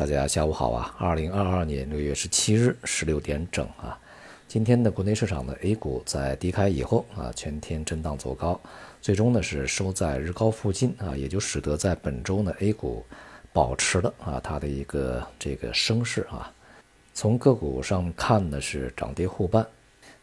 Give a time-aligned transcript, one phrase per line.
[0.00, 0.96] 大家下午好啊！
[0.98, 4.00] 二零二二年六月十七日十六点整啊，
[4.48, 8.58] 今天的国内市场的 A 股在低开以后啊，全天震荡走高，
[9.02, 13.04] 最终呢是收在日高附近啊，也就使得在本周呢 A 股
[13.52, 16.50] 保持了啊它的一个这个升势啊。
[17.12, 19.66] 从个股上看呢是涨跌互半，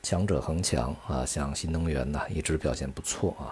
[0.10, 3.52] 强者恒强啊，像新能源呢一直表现不错啊。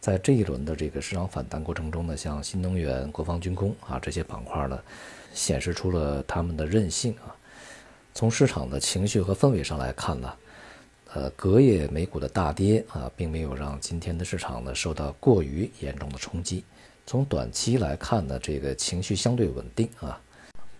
[0.00, 4.78] 在这一轮的这个市场反弹过程中呢，像新能源、国防军工啊这些板块呢。
[5.32, 7.34] 显示出了他们的韧性啊。
[8.12, 10.30] 从市场的情绪和氛围上来看呢，
[11.14, 16.62] 呃，隔夜美股的大跌啊，并没有让今天的市场呢受到过于严重的冲击。
[17.06, 20.20] 从短期来看呢，这个情绪相对稳定啊。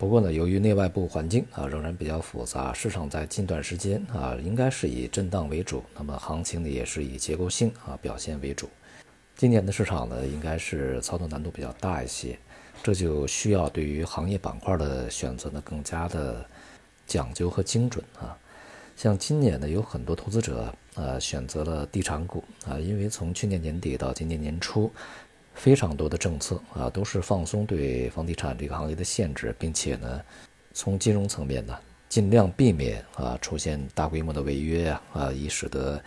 [0.05, 8.69] 不过呢，由于内外部环境啊仍然比较复杂，市场在近段时间啊应该是以震荡为主，那么行情呢也是以结构性啊表现为主。
[9.35, 12.39] 今年的市场呢，应该是操作难度比较大一些。
[12.83, 16.45] 这就需要对于行业板块的选择呢更加的
[17.07, 18.37] 讲究和精准啊。
[18.97, 24.93] 像今年呢，有很多投资者呃选择了地产股啊，因为从去年年底到今年年初，
[25.55, 30.21] 非常多的政策啊都是放松对房地产这个行业的限制，并且呢，
[30.73, 31.77] 从金融层面呢
[32.09, 36.03] 尽量避免啊出现大规模的违约啊啊，以使得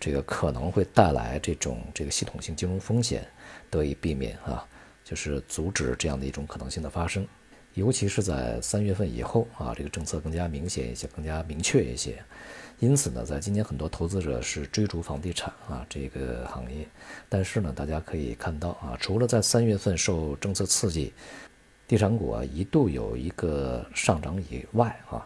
[0.00, 3.26] 这个可能会带来这种这个系统性金融风险
[3.70, 4.66] 得以避免啊。
[5.04, 7.26] 就是阻止这样的一种可能性的发生，
[7.74, 12.22] 尤其是在三月份以后啊，这个政策更加明显一些，更加明确一些。
[12.78, 16.86] 因此呢，在今年很多投资者是追逐房地产啊这个行业，
[17.28, 21.12] 但是呢，大家可以看到啊，除了在三月份受政策刺激，
[21.86, 25.24] 地产股啊一度有一个上涨以外啊，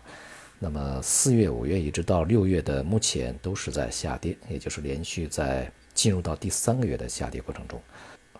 [0.58, 7.80] 那么四月、五月一直到六月的目前都是在下跌，也就是连续在进入到第三个月的下跌过程中。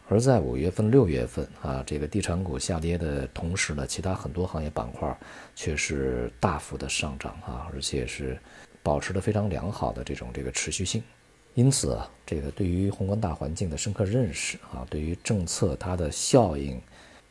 [0.08, 5.18] 而在五月份、六月份啊，这个地产股下跌的同时呢，其他很多行业板块
[5.54, 8.38] 却是大幅的上涨啊，而且是
[8.84, 11.02] 保持的非常良好的这种这个持续性。
[11.54, 16.80] 因此啊，这个对于宏观大环境的深刻认识啊，对于政策它的效应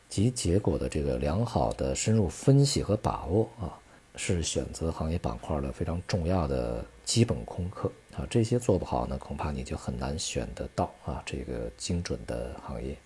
[0.08, 3.72] 及结果的这个良好的深入分析和把握啊，
[4.16, 7.90] 是选择行业板块的非常重要的基本功课。
[8.16, 12.96] 啊，这些做不好呢，恐怕你就很难选得到啊这个精准的行业，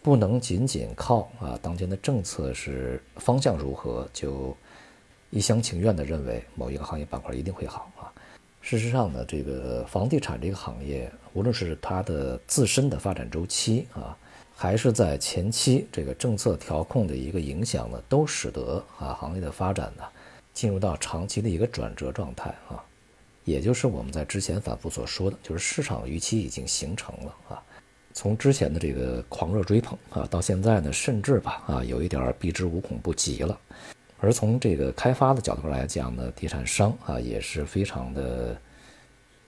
[0.00, 4.56] 不能仅仅靠啊当前的政策是方向如何就
[5.30, 8.06] 一厢情愿地认为某一个行业板块一定会好啊。
[8.62, 14.16] 事实上呢，这个房地产这个行业，无论是它的自身的发展周期啊，
[14.54, 20.04] 还是在前期这个政策调控的一个影响呢，都使得啊行业的发展呢
[20.60, 22.84] 进入到长期的一个转折状态啊。
[23.46, 27.62] 也就是我们在之前反复所说的，就是市场预期已经形成了啊。
[28.12, 33.58] 从之前的这个狂热追捧啊，到现在呢，甚至吧啊，有一点避之无恐不及了。
[34.18, 38.54] 而从这个开发的角度来讲呢，地产商啊也是非常的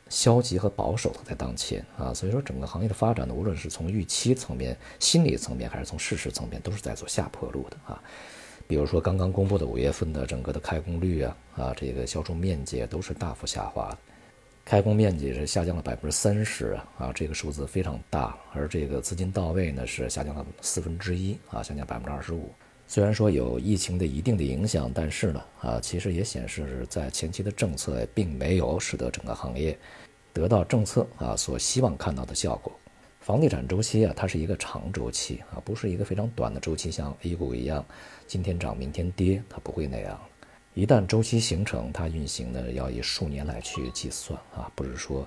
[0.09, 2.15] 消极和保守的在当前啊。
[2.15, 8.03] 所以说，整个行业的发展呢，无论是从预期层面、心理层面，还是从事实层面，都是在走下坡路的啊。
[8.67, 13.99] 比如说刚刚公布的五月份的整个的开工率啊啊，这个销售面积都是大幅下滑的，
[14.65, 22.51] 开工面积是下降了百分之三十啊，这个数字非常大，而这个资金到位呢是下降了四分之一啊，下降百分之二十五。
[22.87, 29.79] 虽然说有疫情的一定的影响，但是呢啊，其实也显示在前期的政策并没有使得整个行业
[30.33, 32.73] 得到政策啊所希望看到的效果。
[33.23, 37.85] 房地产周期啊，它是一个长周期啊，不是一个非常短的周期，像 A 股一样，
[38.27, 40.21] 今天涨明天跌，它不会那样。
[40.75, 45.25] 一旦周期形成，它运行呢要以数年来去计算啊，不是说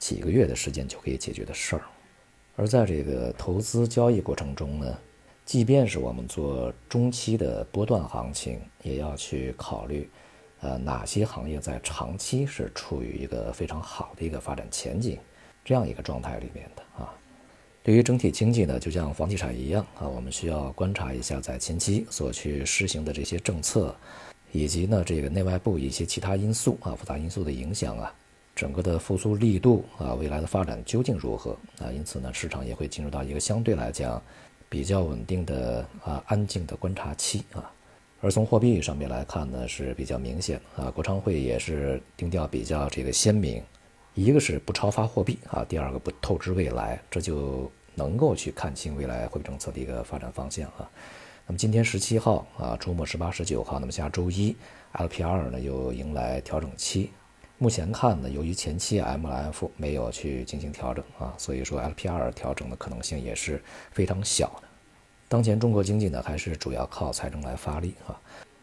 [0.00, 1.82] 几个月的时间就可以解决的事儿。
[2.56, 4.98] 而在这个投资交易过程中呢，
[5.44, 10.10] 即便是我们做中期的波段行情，也要去考虑，
[10.58, 15.16] 呃，哪些行业在长期是处于一个非常好的一个发展前景
[15.64, 17.14] 这样一个状态里面的啊。
[17.88, 23.96] 对于整体经济呢，就像房地产一样啊，我们需要观察一下在前期所去实行的这些政策，
[24.52, 28.14] 以及呢这个内外部一些其他因素啊复杂因素的影响啊，
[28.54, 31.90] 整个的复苏力度啊，未来的发展究竟如何啊？
[31.90, 34.22] 因此呢，市场也会进入到一个相对来讲
[34.68, 37.72] 比较稳定的啊安静的观察期啊。
[38.20, 43.62] 而从货币上面来看呢，是比较明显啊，国常会也是定调比较这个鲜明，
[44.12, 47.72] 一个是不超发货币啊，第二个不透支未来，这就。
[47.98, 50.88] 能够去看清未来货币政策的一个发展方向啊。
[51.46, 54.56] 那么今天十七号啊，周末十八、十九号，那么下周一
[54.92, 57.10] LPR 呢又迎来调整期。
[57.60, 63.60] 目前看呢，由于前期 MLF 没有去进行调整啊，所以说 LPR 调整的可能性也是
[63.90, 64.68] 非常小的。
[65.26, 68.14] 当前中国经济呢还是主要靠财政来发力啊，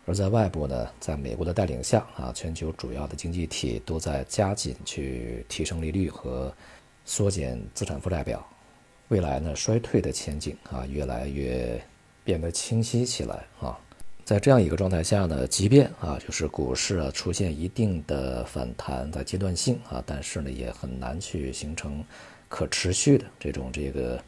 [0.05, 6.53] 而在外部呢，在美国的带领下啊，全球主要的经济体都在加紧去提升利率和
[7.03, 8.47] 缩减资产负债表，
[9.09, 11.81] 未来呢衰退的前景啊越来越
[12.23, 13.77] 变得清晰起来啊。
[14.23, 22.03] 在这样一个状态下呢，即便啊就是股市啊出现一定的反弹在阶段性啊，但是呢也很难去形成
[22.49, 24.19] 可持续的这种这个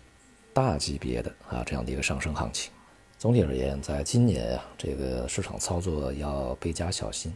[0.54, 2.72] 大级别的啊这样的一个上升行情。
[3.18, 7.36] 总体而言，在今年啊，这个市场操作要倍加小心，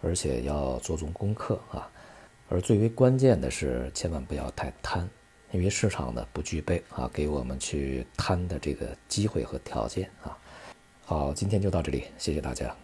[0.00, 1.86] 而且要做足功课啊。
[2.48, 5.06] 而最为关键的是，千万不要太贪，
[5.52, 10.36] 因为市场呢不具备啊给我们去贪的这个机会和条件啊。
[11.04, 12.74] 好，今天就到这里，谢谢大家。